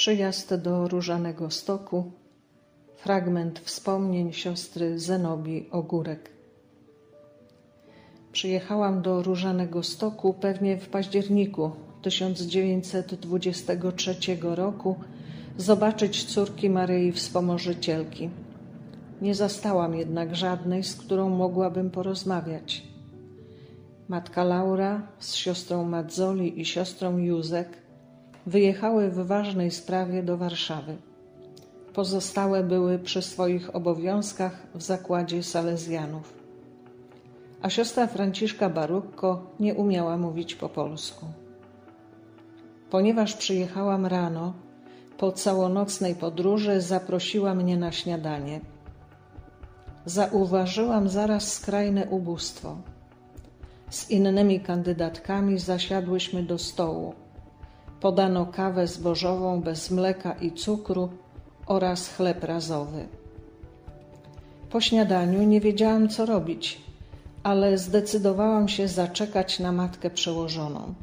[0.00, 2.12] Przyjazd do Różanego Stoku,
[2.96, 6.30] fragment wspomnień siostry Zenobii Ogórek.
[8.32, 11.70] Przyjechałam do Różanego Stoku pewnie w październiku
[12.02, 14.96] 1923 roku
[15.56, 18.30] zobaczyć córki Maryi Wspomożycielki.
[19.22, 22.82] Nie zastałam jednak żadnej, z którą mogłabym porozmawiać.
[24.08, 27.80] Matka Laura z siostrą Madzoli i siostrą Józek
[28.46, 30.96] wyjechały w ważnej sprawie do Warszawy.
[31.94, 36.34] Pozostałe były przy swoich obowiązkach w zakładzie Salezjanów.
[37.62, 41.26] A siostra Franciszka Barukko nie umiała mówić po polsku.
[42.90, 44.52] Ponieważ przyjechałam rano,
[45.18, 48.60] po całonocnej podróży zaprosiła mnie na śniadanie.
[50.04, 52.76] Zauważyłam zaraz skrajne ubóstwo.
[53.90, 57.14] Z innymi kandydatkami zasiadłyśmy do stołu.
[58.00, 61.08] Podano kawę zbożową bez mleka i cukru
[61.66, 63.08] oraz chleb razowy.
[64.70, 66.80] Po śniadaniu nie wiedziałam, co robić,
[67.42, 70.94] ale zdecydowałam się zaczekać na matkę przełożoną.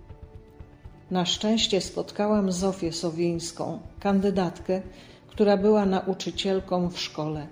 [1.11, 4.81] Na szczęście spotkałam Zofię Sowińską, kandydatkę,
[5.27, 7.47] która była nauczycielką w szkole.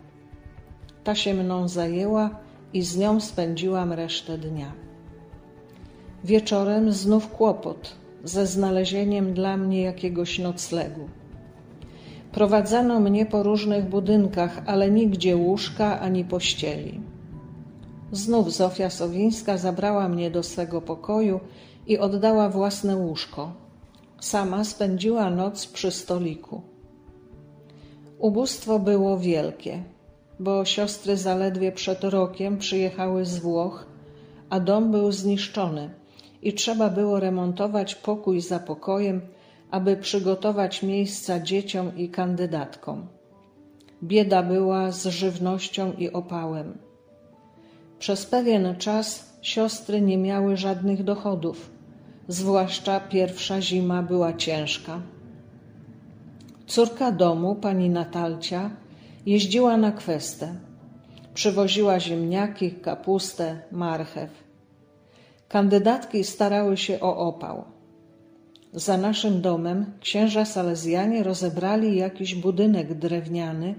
[1.04, 2.30] Ta się mną zajęła
[2.74, 4.72] i z nią spędziłam resztę dnia.
[6.24, 11.10] Wieczorem znów kłopot ze znalezieniem dla mnie jakiegoś noclegu.
[12.32, 17.02] Prowadzano mnie po różnych budynkach, ale nigdzie łóżka ani pościeli.
[18.12, 21.40] Znów Zofia Sowińska zabrała mnie do swego pokoju
[21.88, 23.54] i oddała własne łóżko.
[24.20, 26.62] Sama spędziła noc przy stoliku.
[28.20, 29.84] Ubóstwo było wielkie,
[30.40, 33.86] bo siostry zaledwie przed rokiem przyjechały z Włoch,
[34.50, 35.90] a dom był zniszczony
[36.46, 39.22] i trzeba było remontować pokój za pokojem,
[39.72, 43.08] aby przygotować miejsca dzieciom i kandydatkom.
[44.04, 46.78] Bieda była z żywnością i opałem.
[48.00, 51.72] Przez pewien czas siostry nie miały żadnych dochodów,
[52.28, 55.02] zwłaszcza pierwsza zima była ciężka.
[56.68, 58.70] Córka domu, pani Natalcia,
[59.26, 60.56] jeździła na kwestę.
[61.34, 64.45] Przywoziła ziemniaki, kapustę, marchew.
[65.48, 67.64] Kandydatki starały się o opał.
[68.74, 73.76] Za naszym domem księża salezjanie rozebrali jakiś budynek drewniany,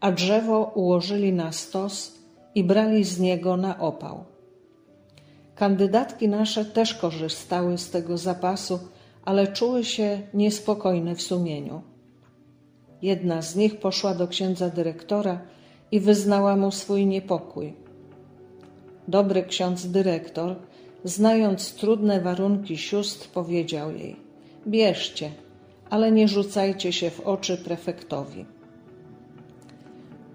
[0.00, 2.18] a drzewo ułożyli na stos
[2.54, 4.24] i brali z niego na opał.
[5.54, 8.78] Kandydatki nasze też korzystały z tego zapasu,
[9.24, 11.82] ale czuły się niespokojne w sumieniu.
[13.02, 15.40] Jedna z nich poszła do księdza dyrektora
[15.92, 17.74] i wyznała mu swój niepokój.
[19.08, 20.56] Dobry ksiądz dyrektor,
[21.04, 24.16] znając trudne warunki sióstr, powiedział jej:
[24.66, 25.30] Bierzcie,
[25.90, 28.44] ale nie rzucajcie się w oczy prefektowi.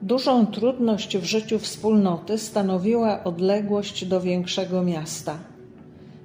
[0.02, 5.38] Dużą trudność w życiu wspólnoty stanowiła odległość do większego miasta.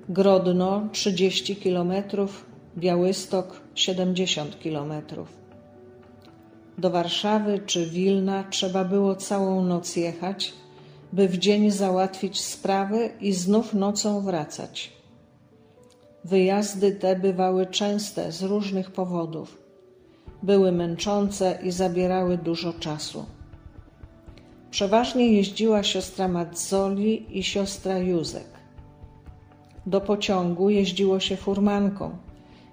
[0.09, 1.93] Grodno 30 km,
[2.77, 4.93] Białystok 70 km.
[6.79, 10.53] Do Warszawy czy Wilna trzeba było całą noc jechać,
[11.13, 14.93] by w dzień załatwić sprawy i znów nocą wracać.
[16.25, 19.59] Wyjazdy te bywały częste z różnych powodów.
[20.43, 23.27] Były męczące i zabierały dużo czasu.
[24.71, 28.47] Przeważnie jeździła siostra Mazzoli i siostra Józek.
[29.87, 32.17] Do pociągu jeździło się furmanką,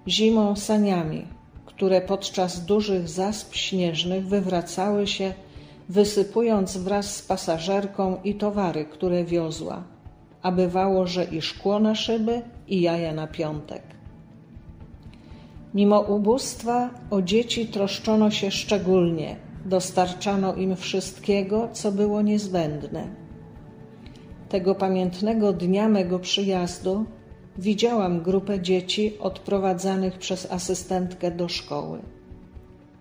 [0.08, 1.26] zimą saniami,
[1.66, 5.34] które podczas dużych zasp śnieżnych wywracały się,
[5.88, 9.84] wysypując wraz z pasażerką i towary, które wiozła,
[10.42, 13.82] a bywało, że i szkło na szyby, i jaja na piątek.
[15.74, 19.36] Mimo ubóstwa o dzieci troszczono się szczególnie–
[19.68, 23.08] dostarczano im wszystkiego, co było niezbędne.
[24.48, 27.04] Tego pamiętnego dnia mego przyjazdu
[27.58, 31.98] widziałam grupę dzieci odprowadzanych przez asystentkę do szkoły.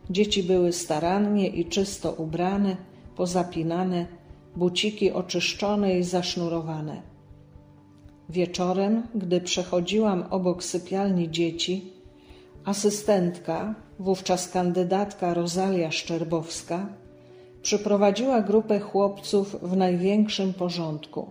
[0.09, 2.77] Dzieci były starannie i czysto ubrane,
[3.15, 4.05] pozapinane,
[4.55, 7.01] buciki oczyszczone i zasznurowane.
[8.29, 11.93] Wieczorem, gdy przechodziłam obok sypialni dzieci,
[12.65, 16.89] asystentka, wówczas kandydatka Rosalia Szczerbowska,
[17.61, 21.27] przyprowadziła grupę chłopców w największym porządku.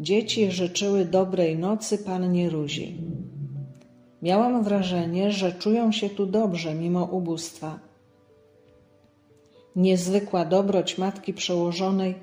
[0.00, 2.98] Dzieci życzyły dobrej nocy pannie Ruzi.
[4.22, 7.78] Miałam wrażenie, że czują się tu dobrze mimo ubóstwa.
[9.76, 12.14] Niezwykła dobroć matki przełożonej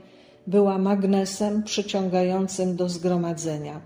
[0.47, 3.81] była magnesem przyciągającym do zgromadzenia.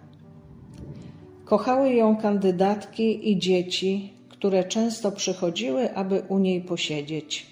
[1.45, 7.47] Kochały ją kandydatki i dzieci, które często przychodziły, aby u niej posiedzieć.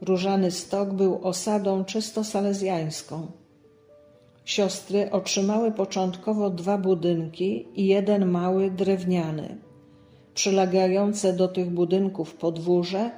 [0.00, 3.26] Różany Stok był osadą czysto salezjańską.
[4.46, 9.56] Siostry otrzymały początkowo dwa budynki i jeden mały drewniany,
[10.34, 13.10] przylegające do tych budynków podwórze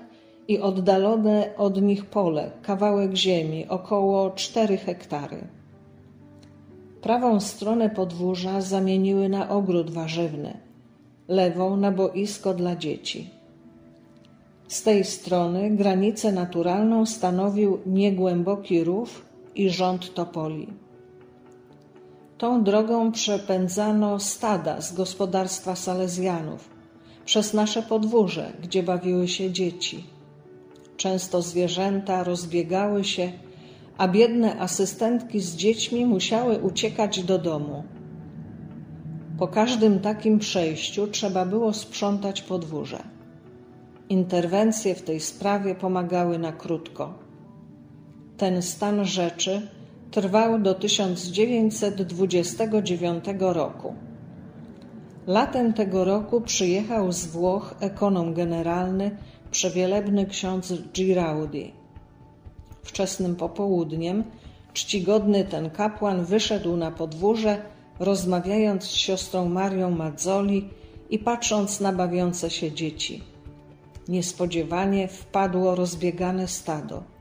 [0.48, 5.48] i oddalone od nich pole, kawałek ziemi, około 4 hektary.
[7.02, 10.56] Prawą stronę podwórza zamieniły na ogród warzywny,
[11.28, 13.30] lewą na boisko dla dzieci.
[14.68, 20.87] Z tej strony granicę naturalną stanowił niegłęboki rów i rząd topoli.
[22.38, 26.68] Tą drogą przepędzano stada z gospodarstwa Salezjanów
[27.24, 30.04] przez nasze podwórze, gdzie bawiły się dzieci.
[30.96, 33.32] Często zwierzęta rozbiegały się,
[33.98, 37.84] a biedne asystentki z dziećmi musiały uciekać do domu.
[39.38, 43.02] Po każdym takim przejściu trzeba było sprzątać podwórze.
[44.08, 47.14] Interwencje w tej sprawie pomagały na krótko.
[48.36, 49.68] Ten stan rzeczy
[50.10, 53.94] trwał do 1929 roku.
[55.26, 59.16] Latem tego roku przyjechał z Włoch ekonom generalny,
[59.50, 61.72] przewielebny ksiądz Giraudi.
[62.82, 64.24] Wczesnym popołudniem
[64.72, 67.62] czcigodny ten kapłan wyszedł na podwórze,
[67.98, 70.70] rozmawiając z siostrą Marią Mazzoli
[71.10, 73.22] i patrząc na bawiące się dzieci.
[74.08, 77.17] Niespodziewanie wpadło rozbiegane stado.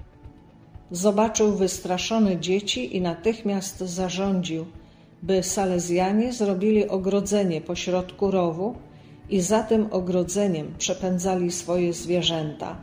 [0.91, 4.65] Zobaczył wystraszone dzieci i natychmiast zarządził,
[5.23, 8.75] by Salezjanie zrobili ogrodzenie pośrodku rowu
[9.29, 12.77] i za tym ogrodzeniem przepędzali swoje zwierzęta.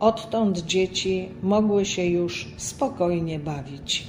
[0.00, 4.06] Odtąd dzieci mogły się już spokojnie bawić.